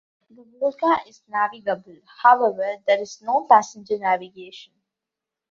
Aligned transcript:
The 0.31 0.43
Volga 0.59 1.07
is 1.07 1.21
navigable; 1.27 1.97
however, 2.23 2.77
there 2.87 2.99
is 2.99 3.21
no 3.21 3.45
passenger 3.47 3.99
navigation. 3.99 4.73